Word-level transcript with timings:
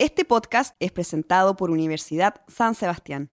Este 0.00 0.24
podcast 0.24 0.76
es 0.78 0.92
presentado 0.92 1.56
por 1.56 1.72
Universidad 1.72 2.42
San 2.46 2.76
Sebastián. 2.76 3.30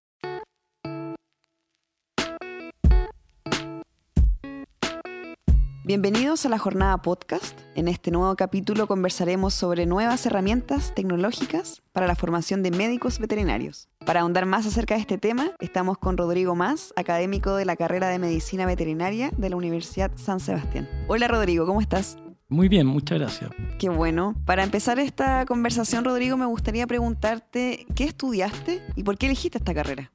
Bienvenidos 5.84 6.44
a 6.48 6.50
la 6.50 6.58
jornada 6.58 6.98
podcast. 7.04 7.60
En 7.76 7.88
este 7.88 8.10
nuevo 8.10 8.36
capítulo 8.36 8.88
conversaremos 8.88 9.54
sobre 9.54 9.86
nuevas 9.86 10.26
herramientas 10.26 10.96
tecnológicas 10.96 11.84
para 11.92 12.08
la 12.08 12.16
formación 12.16 12.64
de 12.64 12.72
médicos 12.72 13.20
veterinarios. 13.20 13.88
Para 14.04 14.22
ahondar 14.22 14.48
más 14.48 14.66
acerca 14.66 14.96
de 14.96 15.02
este 15.02 15.20
tema, 15.20 15.52
estamos 15.60 16.00
con 16.00 16.18
Rodrigo 16.18 16.56
Más, 16.56 16.94
académico 16.96 17.56
de 17.56 17.66
la 17.66 17.76
carrera 17.76 18.10
de 18.10 18.18
Medicina 18.18 18.66
Veterinaria 18.66 19.30
de 19.38 19.52
la 19.52 19.56
Universidad 19.56 20.10
San 20.16 20.40
Sebastián. 20.40 20.90
Hola 21.08 21.28
Rodrigo, 21.28 21.68
¿cómo 21.68 21.80
estás? 21.80 22.18
Muy 22.48 22.70
bien, 22.70 22.86
muchas 22.86 23.20
gracias. 23.20 23.50
Qué 23.80 23.90
bueno. 23.90 24.36
Para 24.46 24.64
empezar 24.64 25.00
esta 25.00 25.46
conversación, 25.46 26.06
Rodrigo, 26.06 26.38
me 26.38 26.46
gustaría 26.46 26.86
preguntarte 26.86 27.88
qué 27.96 28.04
estudiaste 28.04 28.84
y 28.96 29.04
por 29.04 29.18
qué 29.18 29.26
elegiste 29.26 29.58
esta 29.58 29.74
carrera. 29.74 30.12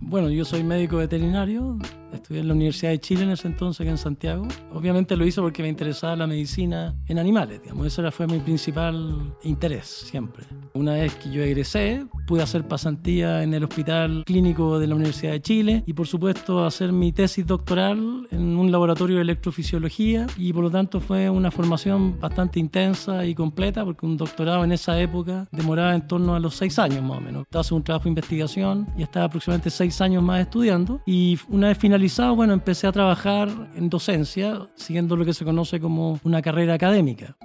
Bueno, 0.00 0.30
yo 0.30 0.44
soy 0.44 0.64
médico 0.64 0.96
veterinario, 0.96 1.76
estudié 2.12 2.40
en 2.40 2.48
la 2.48 2.54
Universidad 2.54 2.90
de 2.92 2.98
Chile 2.98 3.24
en 3.24 3.30
ese 3.30 3.46
entonces, 3.46 3.80
aquí 3.80 3.90
en 3.90 3.98
Santiago. 3.98 4.48
Obviamente 4.72 5.16
lo 5.16 5.26
hice 5.26 5.40
porque 5.40 5.62
me 5.62 5.68
interesaba 5.68 6.16
la 6.16 6.26
medicina 6.26 6.96
en 7.06 7.18
animales, 7.18 7.62
digamos, 7.62 7.86
ese 7.86 8.10
fue 8.10 8.26
mi 8.26 8.38
principal 8.38 9.34
interés 9.42 9.86
siempre. 9.86 10.46
Una 10.74 10.94
vez 10.94 11.14
que 11.16 11.30
yo 11.30 11.42
egresé, 11.42 12.06
pude 12.28 12.42
hacer 12.42 12.68
pasantía 12.68 13.42
en 13.42 13.54
el 13.54 13.64
Hospital 13.64 14.22
Clínico 14.26 14.78
de 14.78 14.86
la 14.86 14.94
Universidad 14.94 15.32
de 15.32 15.40
Chile 15.40 15.82
y 15.86 15.94
por 15.94 16.06
supuesto 16.06 16.66
hacer 16.66 16.92
mi 16.92 17.10
tesis 17.10 17.46
doctoral 17.46 18.28
en 18.30 18.58
un 18.58 18.70
laboratorio 18.70 19.16
de 19.16 19.22
electrofisiología 19.22 20.26
y 20.36 20.52
por 20.52 20.62
lo 20.62 20.70
tanto 20.70 21.00
fue 21.00 21.30
una 21.30 21.50
formación 21.50 22.20
bastante 22.20 22.60
intensa 22.60 23.24
y 23.24 23.34
completa 23.34 23.82
porque 23.82 24.04
un 24.04 24.18
doctorado 24.18 24.62
en 24.62 24.72
esa 24.72 25.00
época 25.00 25.48
demoraba 25.50 25.94
en 25.94 26.06
torno 26.06 26.34
a 26.34 26.38
los 26.38 26.54
seis 26.54 26.78
años 26.78 27.02
más 27.02 27.16
o 27.16 27.20
menos. 27.22 27.42
Estaba 27.44 27.62
haciendo 27.62 27.78
un 27.78 27.84
trabajo 27.84 28.04
de 28.04 28.10
investigación 28.10 28.86
y 28.98 29.04
estaba 29.04 29.24
aproximadamente 29.24 29.70
seis 29.70 29.98
años 30.02 30.22
más 30.22 30.42
estudiando 30.42 31.00
y 31.06 31.38
una 31.48 31.68
vez 31.68 31.78
finalizado, 31.78 32.36
bueno, 32.36 32.52
empecé 32.52 32.86
a 32.86 32.92
trabajar 32.92 33.48
en 33.74 33.88
docencia 33.88 34.68
siguiendo 34.74 35.16
lo 35.16 35.24
que 35.24 35.32
se 35.32 35.46
conoce 35.46 35.80
como 35.80 36.20
una 36.24 36.42
carrera 36.42 36.74
académica. 36.74 37.38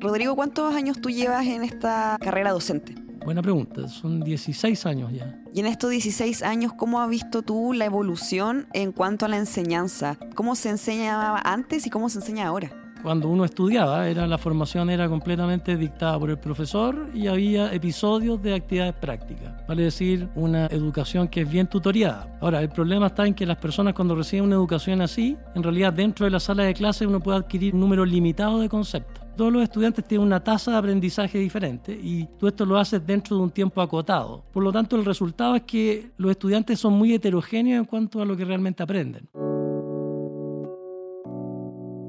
Rodrigo, 0.00 0.36
¿cuántos 0.36 0.74
años 0.74 1.00
tú 1.00 1.10
llevas 1.10 1.46
en 1.46 1.64
esta 1.64 2.18
carrera 2.20 2.52
docente? 2.52 2.94
Buena 3.24 3.42
pregunta, 3.42 3.88
son 3.88 4.20
16 4.20 4.86
años 4.86 5.12
ya. 5.12 5.42
Y 5.52 5.60
en 5.60 5.66
estos 5.66 5.90
16 5.90 6.42
años, 6.42 6.72
¿cómo 6.72 7.00
has 7.00 7.10
visto 7.10 7.42
tú 7.42 7.72
la 7.72 7.84
evolución 7.84 8.68
en 8.72 8.92
cuanto 8.92 9.26
a 9.26 9.28
la 9.28 9.38
enseñanza? 9.38 10.16
¿Cómo 10.36 10.54
se 10.54 10.70
enseñaba 10.70 11.40
antes 11.44 11.84
y 11.86 11.90
cómo 11.90 12.08
se 12.08 12.18
enseña 12.18 12.46
ahora? 12.46 12.70
Cuando 13.02 13.28
uno 13.28 13.44
estudiaba, 13.44 14.08
era, 14.08 14.26
la 14.26 14.38
formación 14.38 14.90
era 14.90 15.08
completamente 15.08 15.76
dictada 15.76 16.18
por 16.18 16.30
el 16.30 16.38
profesor 16.38 17.08
y 17.14 17.26
había 17.26 17.72
episodios 17.72 18.42
de 18.42 18.54
actividades 18.54 18.94
prácticas. 18.94 19.66
Vale 19.66 19.84
decir, 19.84 20.28
una 20.34 20.66
educación 20.66 21.28
que 21.28 21.42
es 21.42 21.50
bien 21.50 21.68
tutoriada. 21.68 22.38
Ahora, 22.40 22.60
el 22.60 22.68
problema 22.70 23.06
está 23.06 23.26
en 23.26 23.34
que 23.34 23.46
las 23.46 23.58
personas 23.58 23.94
cuando 23.94 24.14
reciben 24.14 24.46
una 24.46 24.56
educación 24.56 25.00
así, 25.00 25.36
en 25.54 25.62
realidad 25.62 25.92
dentro 25.92 26.24
de 26.24 26.30
la 26.30 26.40
sala 26.40 26.64
de 26.64 26.74
clase 26.74 27.06
uno 27.06 27.20
puede 27.20 27.38
adquirir 27.38 27.74
un 27.74 27.80
número 27.80 28.04
limitado 28.04 28.60
de 28.60 28.68
conceptos 28.68 29.28
todos 29.38 29.52
los 29.52 29.62
estudiantes 29.62 30.04
tienen 30.04 30.26
una 30.26 30.42
tasa 30.42 30.72
de 30.72 30.78
aprendizaje 30.78 31.38
diferente 31.38 31.92
y 31.92 32.26
tú 32.38 32.48
esto 32.48 32.66
lo 32.66 32.76
haces 32.76 33.06
dentro 33.06 33.36
de 33.36 33.42
un 33.44 33.50
tiempo 33.50 33.80
acotado. 33.80 34.44
Por 34.52 34.64
lo 34.64 34.72
tanto, 34.72 34.96
el 34.96 35.04
resultado 35.04 35.54
es 35.54 35.62
que 35.62 36.10
los 36.16 36.32
estudiantes 36.32 36.80
son 36.80 36.94
muy 36.94 37.14
heterogéneos 37.14 37.78
en 37.78 37.84
cuanto 37.84 38.20
a 38.20 38.24
lo 38.24 38.36
que 38.36 38.44
realmente 38.44 38.82
aprenden. 38.82 39.28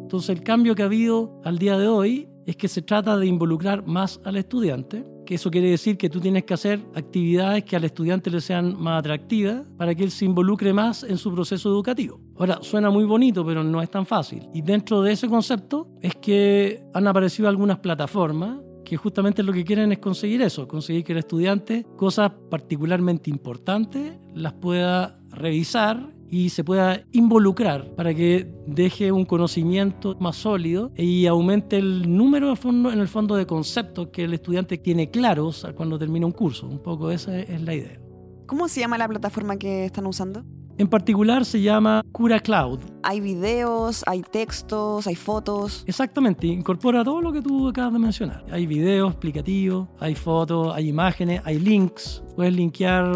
Entonces 0.09 0.35
el 0.35 0.41
cambio 0.41 0.73
que 0.73 0.81
ha 0.81 0.87
habido 0.87 1.39
al 1.43 1.59
día 1.59 1.77
de 1.77 1.87
hoy 1.87 2.27
es 2.47 2.55
que 2.55 2.67
se 2.67 2.81
trata 2.81 3.15
de 3.15 3.27
involucrar 3.27 3.85
más 3.85 4.19
al 4.23 4.37
estudiante, 4.37 5.05
que 5.23 5.35
eso 5.35 5.51
quiere 5.51 5.69
decir 5.69 5.99
que 5.99 6.09
tú 6.09 6.19
tienes 6.19 6.45
que 6.45 6.55
hacer 6.55 6.83
actividades 6.95 7.63
que 7.63 7.75
al 7.75 7.83
estudiante 7.83 8.31
le 8.31 8.41
sean 8.41 8.75
más 8.81 9.01
atractivas 9.01 9.61
para 9.77 9.93
que 9.93 10.03
él 10.03 10.09
se 10.09 10.25
involucre 10.25 10.73
más 10.73 11.03
en 11.03 11.19
su 11.19 11.31
proceso 11.31 11.69
educativo. 11.69 12.19
Ahora, 12.39 12.57
suena 12.63 12.89
muy 12.89 13.03
bonito, 13.03 13.45
pero 13.45 13.63
no 13.63 13.83
es 13.83 13.91
tan 13.91 14.07
fácil. 14.07 14.49
Y 14.51 14.63
dentro 14.63 15.03
de 15.03 15.11
ese 15.11 15.29
concepto 15.29 15.89
es 16.01 16.15
que 16.15 16.81
han 16.95 17.05
aparecido 17.05 17.47
algunas 17.47 17.77
plataformas 17.77 18.61
que 18.83 18.97
justamente 18.97 19.43
lo 19.43 19.53
que 19.53 19.63
quieren 19.63 19.91
es 19.91 19.99
conseguir 19.99 20.41
eso, 20.41 20.67
conseguir 20.67 21.03
que 21.03 21.11
el 21.11 21.19
estudiante 21.19 21.85
cosas 21.95 22.31
particularmente 22.49 23.29
importantes 23.29 24.17
las 24.33 24.53
pueda 24.53 25.19
revisar 25.29 26.09
y 26.29 26.49
se 26.49 26.63
pueda 26.63 27.03
involucrar 27.11 27.95
para 27.95 28.13
que 28.13 28.51
deje 28.67 29.11
un 29.11 29.25
conocimiento 29.25 30.15
más 30.19 30.35
sólido 30.35 30.91
y 30.95 31.25
aumente 31.25 31.77
el 31.77 32.15
número 32.15 32.53
en 32.63 32.99
el 32.99 33.07
fondo 33.07 33.35
de 33.35 33.45
conceptos 33.45 34.09
que 34.13 34.23
el 34.23 34.33
estudiante 34.33 34.77
tiene 34.77 35.09
claros 35.09 35.65
cuando 35.75 35.97
termina 35.97 36.25
un 36.25 36.31
curso. 36.31 36.67
Un 36.67 36.79
poco 36.79 37.11
esa 37.11 37.37
es 37.39 37.61
la 37.61 37.73
idea. 37.73 37.99
¿Cómo 38.45 38.67
se 38.67 38.79
llama 38.79 38.97
la 38.97 39.07
plataforma 39.07 39.57
que 39.57 39.85
están 39.85 40.05
usando? 40.05 40.43
En 40.79 40.87
particular 40.87 41.43
se 41.43 41.61
llama 41.61 42.05
Cura 42.13 42.39
Cloud. 42.39 42.79
Hay 43.03 43.19
videos, 43.19 44.01
hay 44.07 44.21
textos, 44.21 45.07
hay 45.07 45.15
fotos. 45.15 45.83
Exactamente, 45.85 46.47
incorpora 46.47 47.03
todo 47.03 47.19
lo 47.19 47.33
que 47.33 47.41
tú 47.41 47.67
acabas 47.67 47.91
de 47.91 47.99
mencionar. 47.99 48.45
Hay 48.49 48.65
videos 48.65 49.11
explicativos, 49.11 49.89
hay 49.99 50.15
fotos, 50.15 50.73
hay 50.73 50.87
imágenes, 50.87 51.41
hay 51.43 51.59
links. 51.59 52.23
Puedes 52.33 52.53
linkear 52.53 53.11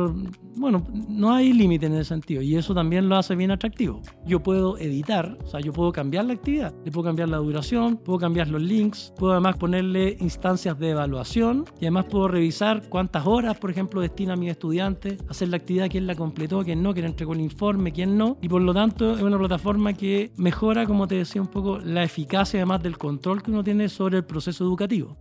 bueno, 0.56 0.86
no 1.10 1.34
hay 1.34 1.54
límite 1.54 1.88
en 1.88 1.94
ese 1.94 2.06
sentido 2.06 2.42
y 2.42 2.56
eso 2.56 2.74
también 2.74 3.10
lo 3.10 3.16
hace 3.16 3.36
bien 3.36 3.52
atractivo. 3.52 4.02
Yo 4.26 4.42
puedo 4.42 4.78
editar, 4.78 5.38
o 5.44 5.48
sea, 5.48 5.60
yo 5.60 5.74
puedo 5.74 5.92
cambiar 5.92 6.26
la 6.26 6.34
actividad, 6.34 6.74
le 6.86 6.92
puedo 6.92 7.06
cambiar 7.06 7.30
la 7.30 7.38
duración, 7.38 7.98
puedo 7.98 8.20
cambiar 8.20 8.48
los 8.48 8.62
links, 8.62 9.14
puedo 9.18 9.34
además 9.34 9.58
ponerle 9.58 10.18
instancias 10.20 10.78
de 10.80 10.92
evaluación 10.92 11.66
y 11.80 11.86
además 11.86 12.06
puedo 12.06 12.28
revisar 12.28 12.88
cuántas 12.90 13.26
horas, 13.26 13.58
por 13.58 13.72
ejemplo, 13.72 14.02
destina 14.02 14.36
mi 14.36 14.50
estudiante 14.50 15.18
a 15.28 15.32
hacer 15.32 15.50
la 15.50 15.58
actividad, 15.58 15.90
quién 15.90 16.08
la 16.08 16.16
completó, 16.16 16.64
quién 16.64 16.84
no, 16.84 16.94
quién 16.94 17.06
entregó 17.06 17.34
el 17.34 17.42
informe, 17.54 17.92
quién 17.92 18.18
no. 18.18 18.38
Y 18.42 18.50
por 18.50 18.62
lo 18.62 18.74
tanto 18.74 19.16
es 19.16 19.22
una 19.22 19.38
plataforma 19.38 19.94
que 19.94 20.32
mejora, 20.36 20.86
como 20.86 21.08
te 21.08 21.16
decía 21.16 21.42
un 21.42 21.48
poco, 21.48 21.80
la 21.80 22.04
eficacia 22.04 22.60
además 22.60 22.84
del 22.84 22.98
control 22.98 23.42
que 23.42 23.52
uno 23.52 23.64
tiene 23.64 23.88
sobre 23.90 24.18
el 24.18 24.26
proceso 24.26 24.64
educativo. 24.64 25.16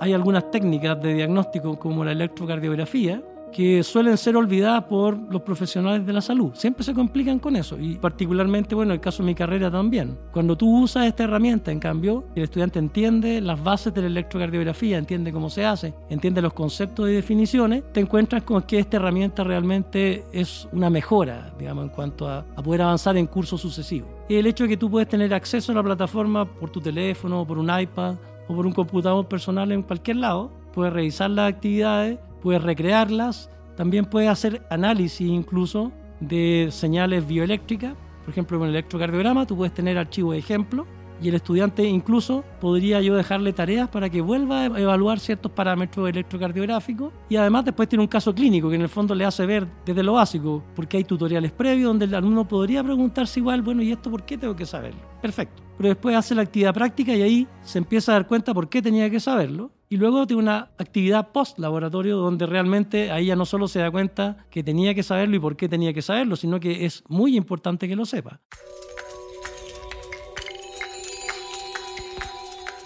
Hay 0.00 0.14
algunas 0.14 0.50
técnicas 0.50 1.00
de 1.02 1.12
diagnóstico 1.12 1.78
como 1.78 2.04
la 2.04 2.12
electrocardiografía 2.12 3.22
que 3.50 3.82
suelen 3.82 4.16
ser 4.16 4.36
olvidadas 4.36 4.84
por 4.84 5.16
los 5.32 5.42
profesionales 5.42 6.06
de 6.06 6.12
la 6.12 6.20
salud. 6.20 6.52
Siempre 6.54 6.84
se 6.84 6.94
complican 6.94 7.38
con 7.38 7.56
eso 7.56 7.78
y 7.78 7.96
particularmente, 7.96 8.74
bueno, 8.74 8.92
en 8.92 8.96
el 8.96 9.00
caso 9.00 9.22
de 9.22 9.28
mi 9.28 9.34
carrera 9.34 9.70
también. 9.70 10.18
Cuando 10.32 10.56
tú 10.56 10.82
usas 10.82 11.06
esta 11.06 11.24
herramienta, 11.24 11.70
en 11.70 11.80
cambio, 11.80 12.24
el 12.34 12.44
estudiante 12.44 12.78
entiende 12.78 13.40
las 13.40 13.62
bases 13.62 13.92
de 13.94 14.02
la 14.02 14.06
electrocardiografía, 14.08 14.98
entiende 14.98 15.32
cómo 15.32 15.50
se 15.50 15.64
hace, 15.64 15.94
entiende 16.08 16.42
los 16.42 16.52
conceptos 16.52 17.08
y 17.08 17.12
definiciones, 17.12 17.84
te 17.92 18.00
encuentras 18.00 18.42
con 18.42 18.62
que 18.62 18.78
esta 18.78 18.96
herramienta 18.96 19.44
realmente 19.44 20.24
es 20.32 20.68
una 20.72 20.90
mejora, 20.90 21.52
digamos, 21.58 21.84
en 21.84 21.90
cuanto 21.90 22.28
a, 22.28 22.44
a 22.56 22.62
poder 22.62 22.82
avanzar 22.82 23.16
en 23.16 23.26
cursos 23.26 23.60
sucesivos. 23.60 24.08
Y 24.28 24.36
el 24.36 24.46
hecho 24.46 24.64
de 24.64 24.70
que 24.70 24.76
tú 24.76 24.90
puedes 24.90 25.08
tener 25.08 25.34
acceso 25.34 25.72
a 25.72 25.74
la 25.74 25.82
plataforma 25.82 26.44
por 26.44 26.70
tu 26.70 26.80
teléfono, 26.80 27.46
por 27.46 27.58
un 27.58 27.68
iPad, 27.68 28.16
o 28.50 28.54
por 28.56 28.66
un 28.66 28.72
computador 28.72 29.26
personal 29.28 29.70
en 29.70 29.82
cualquier 29.82 30.16
lado, 30.16 30.50
puedes 30.72 30.92
revisar 30.92 31.30
las 31.30 31.52
actividades, 31.52 32.18
puedes 32.42 32.62
recrearlas, 32.62 33.50
también 33.76 34.04
puedes 34.04 34.28
hacer 34.28 34.66
análisis 34.70 35.28
incluso 35.28 35.92
de 36.20 36.68
señales 36.70 37.26
bioeléctricas. 37.26 37.94
Por 38.24 38.30
ejemplo, 38.30 38.58
con 38.58 38.68
el 38.68 38.74
electrocardiograma 38.74 39.46
tú 39.46 39.56
puedes 39.56 39.74
tener 39.74 39.96
archivos 39.98 40.32
de 40.32 40.38
ejemplo 40.38 40.86
y 41.22 41.28
el 41.28 41.34
estudiante 41.34 41.84
incluso 41.84 42.44
podría 42.60 43.00
yo 43.02 43.14
dejarle 43.14 43.52
tareas 43.52 43.88
para 43.88 44.08
que 44.08 44.20
vuelva 44.20 44.62
a 44.62 44.66
evaluar 44.66 45.20
ciertos 45.20 45.52
parámetros 45.52 46.08
electrocardiográficos 46.08 47.12
y 47.28 47.36
además 47.36 47.66
después 47.66 47.88
tiene 47.88 48.02
un 48.02 48.08
caso 48.08 48.34
clínico 48.34 48.70
que 48.70 48.76
en 48.76 48.82
el 48.82 48.88
fondo 48.88 49.14
le 49.14 49.24
hace 49.24 49.44
ver 49.44 49.66
desde 49.84 50.02
lo 50.02 50.14
básico, 50.14 50.62
porque 50.74 50.96
hay 50.96 51.04
tutoriales 51.04 51.52
previos 51.52 51.88
donde 51.88 52.06
el 52.06 52.14
alumno 52.14 52.48
podría 52.48 52.82
preguntarse 52.82 53.40
igual, 53.40 53.60
bueno, 53.60 53.82
¿y 53.82 53.92
esto 53.92 54.10
por 54.10 54.24
qué 54.24 54.38
tengo 54.38 54.56
que 54.56 54.64
saberlo? 54.64 55.00
Perfecto 55.20 55.70
pero 55.80 55.88
después 55.88 56.14
hace 56.14 56.34
la 56.34 56.42
actividad 56.42 56.74
práctica 56.74 57.14
y 57.14 57.22
ahí 57.22 57.48
se 57.62 57.78
empieza 57.78 58.12
a 58.12 58.16
dar 58.16 58.26
cuenta 58.26 58.52
por 58.52 58.68
qué 58.68 58.82
tenía 58.82 59.08
que 59.08 59.18
saberlo. 59.18 59.70
Y 59.92 59.96
luego 59.96 60.24
tiene 60.24 60.44
una 60.44 60.68
actividad 60.78 61.32
post-laboratorio 61.32 62.16
donde 62.16 62.46
realmente 62.46 63.10
ahí 63.10 63.26
ya 63.26 63.34
no 63.34 63.44
solo 63.44 63.66
se 63.66 63.80
da 63.80 63.90
cuenta 63.90 64.46
que 64.48 64.62
tenía 64.62 64.94
que 64.94 65.02
saberlo 65.02 65.34
y 65.34 65.40
por 65.40 65.56
qué 65.56 65.68
tenía 65.68 65.92
que 65.92 66.00
saberlo, 66.00 66.36
sino 66.36 66.60
que 66.60 66.86
es 66.86 67.02
muy 67.08 67.36
importante 67.36 67.88
que 67.88 67.96
lo 67.96 68.06
sepa. 68.06 68.38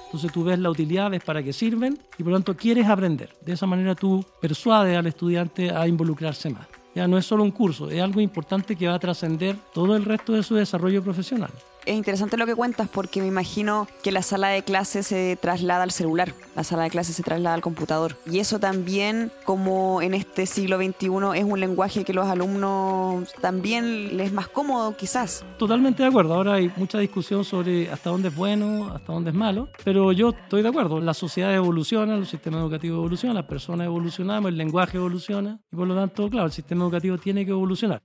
Entonces 0.06 0.32
tú 0.32 0.44
ves 0.44 0.58
la 0.58 0.70
utilidad, 0.70 1.10
ves 1.10 1.22
para 1.22 1.42
qué 1.42 1.52
sirven 1.52 1.98
y 2.16 2.22
por 2.22 2.32
lo 2.32 2.38
tanto 2.38 2.56
quieres 2.56 2.86
aprender. 2.86 3.36
De 3.44 3.52
esa 3.52 3.66
manera 3.66 3.94
tú 3.94 4.24
persuades 4.40 4.96
al 4.96 5.06
estudiante 5.06 5.72
a 5.72 5.86
involucrarse 5.86 6.48
más. 6.48 6.66
Ya 6.94 7.06
no 7.06 7.18
es 7.18 7.26
solo 7.26 7.42
un 7.42 7.50
curso, 7.50 7.90
es 7.90 8.00
algo 8.00 8.22
importante 8.22 8.76
que 8.76 8.88
va 8.88 8.94
a 8.94 8.98
trascender 8.98 9.56
todo 9.74 9.94
el 9.94 10.06
resto 10.06 10.32
de 10.32 10.42
su 10.42 10.54
desarrollo 10.54 11.02
profesional. 11.02 11.50
Es 11.86 11.94
interesante 11.94 12.38
lo 12.38 12.46
que 12.46 12.54
cuentas 12.54 12.88
porque 12.88 13.20
me 13.20 13.26
imagino 13.26 13.86
que 14.02 14.10
la 14.10 14.22
sala 14.22 14.48
de 14.48 14.62
clases 14.62 15.06
se 15.06 15.36
traslada 15.40 15.82
al 15.82 15.90
celular, 15.90 16.32
la 16.56 16.64
sala 16.64 16.84
de 16.84 16.90
clases 16.90 17.16
se 17.16 17.22
traslada 17.22 17.54
al 17.54 17.60
computador. 17.60 18.16
Y 18.25 18.38
eso 18.38 18.58
también, 18.58 19.31
como 19.44 20.00
en 20.00 20.14
este 20.14 20.46
siglo 20.46 20.78
XXI, 20.78 21.38
es 21.38 21.44
un 21.44 21.60
lenguaje 21.60 22.04
que 22.04 22.14
los 22.14 22.26
alumnos 22.26 23.32
también 23.40 24.16
les 24.16 24.25
es 24.25 24.32
más 24.32 24.48
cómodo 24.48 24.96
quizás. 24.96 25.44
Totalmente 25.58 26.02
de 26.02 26.08
acuerdo. 26.08 26.32
Ahora 26.34 26.54
hay 26.54 26.72
mucha 26.76 26.98
discusión 26.98 27.44
sobre 27.44 27.90
hasta 27.90 28.08
dónde 28.08 28.28
es 28.28 28.34
bueno, 28.34 28.90
hasta 28.94 29.12
dónde 29.12 29.30
es 29.30 29.37
malo, 29.37 29.69
pero 29.84 30.12
yo 30.12 30.30
estoy 30.30 30.62
de 30.62 30.69
acuerdo. 30.69 31.00
La 31.00 31.12
sociedad 31.12 31.54
evoluciona, 31.54 32.16
los 32.16 32.30
sistemas 32.30 32.60
educativos 32.60 32.96
evolucionan, 32.96 33.37
las 33.37 33.44
personas 33.44 33.84
evolucionamos, 33.84 34.48
el 34.48 34.56
lenguaje 34.56 34.96
evoluciona 34.96 35.60
y 35.70 35.76
por 35.76 35.87
lo 35.87 35.94
tanto, 35.94 36.30
claro, 36.30 36.46
el 36.46 36.52
sistema 36.52 36.84
educativo 36.84 37.19
tiene 37.19 37.44
que 37.44 37.50
evolucionar 37.50 38.00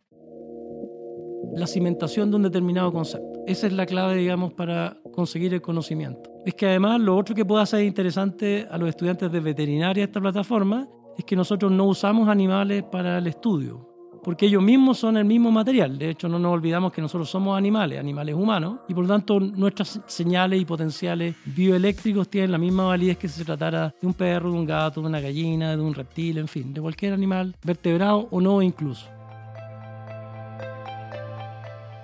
la 1.56 1.68
cimentación 1.68 2.30
de 2.30 2.38
un 2.38 2.44
determinado 2.44 2.92
concepto. 2.92 3.29
Esa 3.50 3.66
es 3.66 3.74
la 3.74 3.88
clave, 3.88 4.16
digamos, 4.16 4.54
para 4.54 4.96
conseguir 5.12 5.56
el 5.56 5.62
conocimiento. 5.64 6.30
Es 6.46 6.54
que 6.54 6.68
además 6.68 7.02
lo 7.02 7.18
otro 7.18 7.34
que 7.34 7.44
puede 7.44 7.64
hacer 7.64 7.84
interesante 7.84 8.68
a 8.70 8.78
los 8.78 8.88
estudiantes 8.90 9.32
de 9.32 9.40
veterinaria 9.40 10.04
esta 10.04 10.22
plataforma 10.22 10.88
es 11.18 11.26
que 11.26 11.36
nosotros 11.36 11.72
no 11.72 11.86
usamos 11.86 12.30
animales 12.30 12.84
para 12.84 13.18
el 13.18 13.26
estudio, 13.26 13.90
porque 14.24 14.46
ellos 14.46 14.62
mismos 14.62 15.00
son 15.00 15.18
el 15.18 15.26
mismo 15.26 15.50
material. 15.50 15.98
De 15.98 16.12
hecho, 16.12 16.30
no 16.30 16.38
nos 16.38 16.54
olvidamos 16.54 16.94
que 16.94 17.02
nosotros 17.02 17.28
somos 17.28 17.58
animales, 17.58 18.00
animales 18.00 18.36
humanos, 18.36 18.82
y 18.88 18.94
por 18.94 19.06
lo 19.06 19.16
tanto 19.16 19.40
nuestras 19.40 20.00
señales 20.06 20.62
y 20.62 20.66
potenciales 20.66 21.34
bioeléctricos 21.44 22.30
tienen 22.30 22.52
la 22.52 22.60
misma 22.60 22.86
validez 22.86 23.18
que 23.18 23.28
si 23.28 23.40
se 23.40 23.46
tratara 23.46 23.96
de 24.00 24.06
un 24.06 24.14
perro, 24.14 24.52
de 24.52 24.60
un 24.60 24.66
gato, 24.68 25.02
de 25.02 25.08
una 25.08 25.22
gallina, 25.22 25.76
de 25.76 25.82
un 25.82 25.96
reptil, 25.96 26.38
en 26.38 26.48
fin, 26.48 26.72
de 26.72 26.82
cualquier 26.82 27.14
animal 27.14 27.56
vertebrado 27.64 28.28
o 28.30 28.40
no 28.40 28.62
incluso. 28.62 29.08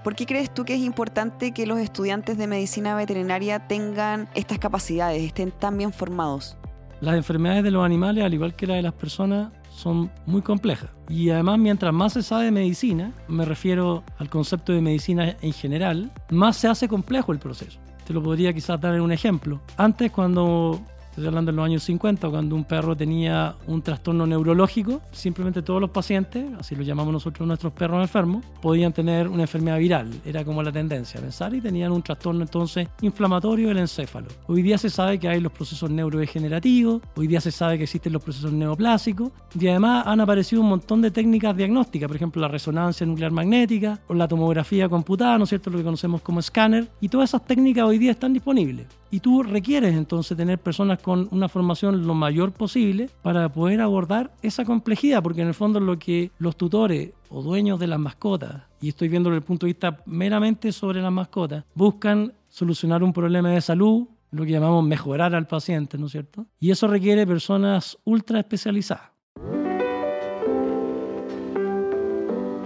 ¿Por 0.05 0.15
qué 0.15 0.27
crees 0.27 0.53
tú 0.53 0.65
que 0.65 0.75
es 0.75 0.81
importante 0.81 1.51
que 1.51 1.65
los 1.65 1.79
estudiantes 1.79 2.37
de 2.37 2.45
medicina 2.45 2.95
veterinaria 2.95 3.67
tengan 3.67 4.29
estas 4.35 4.59
capacidades, 4.59 5.23
estén 5.23 5.49
tan 5.49 5.79
bien 5.79 5.91
formados? 5.91 6.59
Las 7.01 7.15
enfermedades 7.15 7.63
de 7.63 7.71
los 7.71 7.83
animales, 7.83 8.23
al 8.23 8.31
igual 8.31 8.55
que 8.55 8.67
las 8.67 8.75
de 8.75 8.83
las 8.83 8.93
personas, 8.93 9.51
son 9.71 10.11
muy 10.27 10.43
complejas. 10.43 10.91
Y 11.09 11.31
además, 11.31 11.57
mientras 11.57 11.91
más 11.91 12.13
se 12.13 12.21
sabe 12.21 12.45
de 12.45 12.51
medicina, 12.51 13.13
me 13.27 13.45
refiero 13.45 14.03
al 14.19 14.29
concepto 14.29 14.73
de 14.73 14.81
medicina 14.81 15.37
en 15.41 15.53
general, 15.53 16.11
más 16.29 16.57
se 16.57 16.67
hace 16.67 16.87
complejo 16.87 17.31
el 17.31 17.39
proceso. 17.39 17.79
Te 18.05 18.13
lo 18.13 18.21
podría 18.21 18.53
quizás 18.53 18.79
dar 18.79 18.93
en 18.93 19.01
un 19.01 19.11
ejemplo. 19.11 19.59
Antes, 19.75 20.11
cuando 20.11 20.81
Estoy 21.15 21.27
hablando 21.27 21.53
de 21.53 21.55
los 21.55 21.65
años 21.65 21.83
50, 21.83 22.29
cuando 22.29 22.57
un 22.57 22.65
perro 22.65 22.93
tenía 22.93 23.55
un 23.67 23.81
trastorno 23.81 24.27
neurológico, 24.27 25.01
simplemente 25.13 25.61
todos 25.61 25.79
los 25.79 25.89
pacientes, 25.89 26.45
así 26.59 26.75
lo 26.75 26.83
llamamos 26.83 27.13
nosotros 27.13 27.47
nuestros 27.47 27.71
perros 27.71 28.01
enfermos, 28.01 28.43
podían 28.61 28.91
tener 28.91 29.29
una 29.29 29.43
enfermedad 29.43 29.77
viral. 29.77 30.11
Era 30.25 30.43
como 30.43 30.61
la 30.61 30.73
tendencia 30.73 31.17
a 31.17 31.23
pensar 31.23 31.53
y 31.53 31.61
tenían 31.61 31.93
un 31.93 32.01
trastorno 32.01 32.41
entonces 32.41 32.89
inflamatorio 32.99 33.69
del 33.69 33.77
encéfalo. 33.77 34.27
Hoy 34.47 34.61
día 34.61 34.77
se 34.77 34.89
sabe 34.89 35.17
que 35.17 35.29
hay 35.29 35.39
los 35.39 35.53
procesos 35.53 35.89
neurodegenerativos, 35.89 37.01
hoy 37.15 37.27
día 37.27 37.39
se 37.39 37.51
sabe 37.51 37.77
que 37.77 37.85
existen 37.85 38.11
los 38.11 38.21
procesos 38.21 38.51
neoplásicos 38.51 39.31
y 39.57 39.69
además 39.69 40.05
han 40.05 40.19
aparecido 40.19 40.63
un 40.63 40.67
montón 40.67 41.01
de 41.01 41.11
técnicas 41.11 41.55
diagnósticas, 41.55 42.07
por 42.07 42.17
ejemplo 42.17 42.41
la 42.41 42.49
resonancia 42.49 43.07
nuclear 43.07 43.31
magnética 43.31 44.01
o 44.09 44.13
la 44.13 44.27
tomografía 44.27 44.89
computada, 44.89 45.37
¿no 45.37 45.45
es 45.45 45.49
cierto? 45.49 45.69
Lo 45.69 45.77
que 45.77 45.85
conocemos 45.85 46.21
como 46.21 46.41
escáner 46.41 46.89
y 46.99 47.07
todas 47.07 47.29
esas 47.29 47.45
técnicas 47.45 47.85
hoy 47.85 47.99
día 47.99 48.11
están 48.11 48.33
disponibles. 48.33 48.87
Y 49.11 49.19
tú 49.19 49.43
requieres 49.43 49.95
entonces 49.95 50.35
tener 50.35 50.59
personas 50.59 51.01
con 51.01 51.27
una 51.31 51.47
formación 51.47 52.05
lo 52.05 52.13
mayor 52.13 52.51
posible 52.51 53.09
para 53.21 53.49
poder 53.49 53.81
abordar 53.81 54.31
esa 54.41 54.65
complejidad, 54.65 55.23
porque 55.23 55.41
en 55.41 55.47
el 55.47 55.53
fondo 55.53 55.79
lo 55.79 55.97
que 55.97 56.31
los 56.37 56.57
tutores 56.57 57.11
o 57.29 57.41
dueños 57.41 57.79
de 57.79 57.87
las 57.87 57.99
mascotas, 57.99 58.63
y 58.81 58.89
estoy 58.89 59.07
viendo 59.07 59.29
desde 59.29 59.37
el 59.39 59.43
punto 59.43 59.65
de 59.65 59.73
vista 59.73 60.01
meramente 60.05 60.71
sobre 60.71 61.01
las 61.01 61.11
mascotas, 61.11 61.63
buscan 61.75 62.33
solucionar 62.49 63.03
un 63.03 63.13
problema 63.13 63.49
de 63.49 63.61
salud, 63.61 64.07
lo 64.31 64.43
que 64.43 64.51
llamamos 64.51 64.83
mejorar 64.85 65.33
al 65.35 65.47
paciente, 65.47 65.97
¿no 65.97 66.07
es 66.07 66.11
cierto? 66.11 66.45
Y 66.59 66.71
eso 66.71 66.87
requiere 66.87 67.25
personas 67.25 67.97
ultra 68.03 68.39
especializadas. 68.39 69.11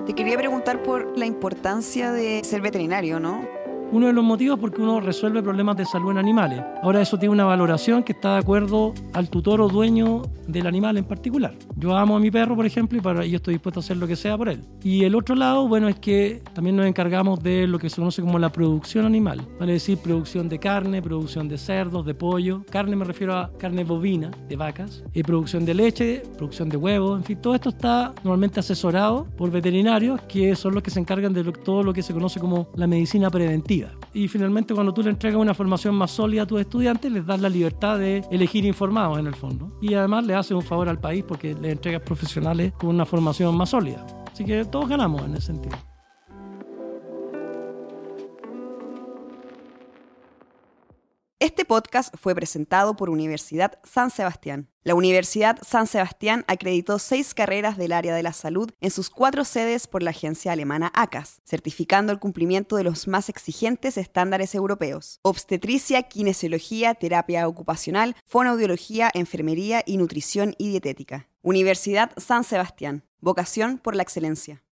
Te 0.06 0.16
quería 0.16 0.38
preguntar 0.38 0.82
por 0.82 1.16
la 1.18 1.28
importancia 1.28 2.12
de 2.12 2.42
ser 2.44 2.62
veterinario, 2.62 3.20
¿no? 3.20 3.59
Uno 3.92 4.08
de 4.08 4.14
los 4.14 4.24
motivos 4.24 4.60
porque 4.60 4.82
uno 4.82 5.00
resuelve 5.02 5.42
problemas 5.42 5.76
de 5.78 5.86
salud 5.86 6.12
en 6.12 6.18
animales. 6.18 6.62
Ahora 6.84 7.02
eso 7.02 7.18
tiene 7.18 7.34
una 7.34 7.46
valoración 7.46 8.04
que 8.04 8.14
está 8.14 8.34
de 8.34 8.40
acuerdo 8.40 8.94
al 9.14 9.30
tutor 9.30 9.62
o 9.62 9.68
dueño 9.68 10.22
del 10.48 10.68
animal 10.68 10.98
en 10.98 11.06
particular. 11.06 11.54
Yo 11.76 11.96
amo 11.96 12.18
a 12.18 12.20
mi 12.20 12.32
perro, 12.32 12.56
por 12.56 12.66
ejemplo, 12.66 12.98
y 12.98 13.02
para, 13.02 13.26
yo 13.26 13.38
estoy 13.38 13.56
dispuesto 13.56 13.80
a 13.80 13.82
hacer 13.82 13.98
lo 13.98 14.08
que 14.08 14.16
sea 14.16 14.38
por 14.38 14.50
él. 14.50 14.62
Y 14.84 15.04
el 15.04 15.16
otro 15.16 15.36
lado, 15.36 15.68
bueno, 15.68 15.88
es 15.88 16.00
que 16.00 16.42
también 16.54 16.76
nos 16.76 16.86
encargamos 16.86 17.42
de 17.42 17.68
lo 17.68 17.80
que 17.80 17.90
se 17.90 17.98
conoce 17.98 18.22
como 18.22 18.40
la 18.40 18.52
producción 18.52 19.06
animal. 19.06 19.42
Vale 19.60 19.74
decir, 19.74 19.98
producción 19.98 20.50
de 20.50 20.60
carne, 20.60 21.02
producción 21.02 21.48
de 21.48 21.58
cerdos, 21.58 22.06
de 22.06 22.14
pollo. 22.14 22.64
Carne 22.70 22.96
me 22.96 23.06
refiero 23.06 23.36
a 23.36 23.52
carne 23.58 23.84
bovina, 23.84 24.32
de 24.48 24.56
vacas. 24.56 25.04
Y 25.14 25.24
producción 25.24 25.66
de 25.66 25.74
leche, 25.74 26.24
producción 26.38 26.70
de 26.70 26.78
huevos, 26.78 27.20
en 27.20 27.24
fin, 27.24 27.38
todo 27.42 27.56
esto 27.56 27.70
está 27.70 28.14
normalmente 28.24 28.60
asesorado 28.60 29.28
por 29.38 29.52
veterinarios 29.52 30.22
que 30.24 30.56
son 30.56 30.74
los 30.74 30.84
que 30.84 30.92
se 30.92 31.00
encargan 31.00 31.34
de 31.34 31.44
todo 31.44 31.84
lo 31.84 31.94
que 31.94 32.04
se 32.04 32.14
conoce 32.14 32.40
como 32.40 32.68
la 32.76 32.88
medicina 32.88 33.30
preventiva 33.30 33.79
y 34.14 34.28
finalmente 34.28 34.74
cuando 34.74 34.94
tú 34.94 35.04
le 35.04 35.10
entregas 35.10 35.40
una 35.40 35.54
formación 35.54 35.96
más 35.96 36.12
sólida 36.12 36.44
a 36.44 36.46
tus 36.46 36.62
estudiantes, 36.62 37.12
les 37.12 37.26
das 37.26 37.40
la 37.40 37.50
libertad 37.50 38.00
de 38.00 38.24
elegir 38.32 38.66
informados 38.66 39.20
en 39.20 39.28
el 39.28 39.36
fondo. 39.36 39.78
Y 39.82 39.94
además 39.94 40.26
le 40.26 40.34
haces 40.34 40.52
un 40.52 40.62
favor 40.62 40.90
al 40.90 41.00
país 41.00 41.24
porque 41.28 41.54
le 41.54 41.72
entregas 41.72 42.02
profesionales 42.02 42.74
con 42.74 42.90
una 42.90 43.06
formación 43.06 43.56
más 43.56 43.70
sólida. 43.70 44.06
Así 44.32 44.46
que 44.46 44.66
todos 44.66 44.90
ganamos 44.90 45.24
en 45.24 45.36
ese 45.36 45.48
sentido. 45.48 45.89
Este 51.42 51.64
podcast 51.64 52.14
fue 52.18 52.36
presentado 52.36 52.98
por 52.98 53.10
Universidad 53.10 53.80
San 53.86 54.10
Sebastián. 54.10 54.68
La 54.84 54.94
Universidad 54.94 55.58
San 55.66 55.88
Sebastián 55.88 56.44
acreditó 56.50 57.00
seis 57.00 57.34
carreras 57.34 57.78
del 57.78 57.94
área 57.94 58.14
de 58.14 58.24
la 58.24 58.34
salud 58.34 58.70
en 58.82 58.92
sus 58.92 59.10
cuatro 59.10 59.46
sedes 59.46 59.88
por 59.88 60.04
la 60.04 60.10
agencia 60.10 60.52
alemana 60.52 60.92
ACAS, 60.94 61.40
certificando 61.46 62.12
el 62.12 62.20
cumplimiento 62.20 62.76
de 62.76 62.84
los 62.84 63.08
más 63.08 63.30
exigentes 63.30 63.96
estándares 63.98 64.54
europeos. 64.54 65.22
Obstetricia, 65.22 66.04
kinesiología, 66.04 66.94
terapia 66.94 67.48
ocupacional, 67.48 68.18
fonoaudiología, 68.26 69.10
enfermería 69.14 69.82
y 69.86 69.96
nutrición 69.96 70.56
y 70.58 70.68
dietética. 70.68 71.30
Universidad 71.42 72.12
San 72.18 72.44
Sebastián. 72.44 73.06
Vocación 73.22 73.78
por 73.78 73.96
la 73.96 74.04
excelencia. 74.04 74.62